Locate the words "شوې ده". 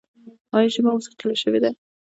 1.43-1.71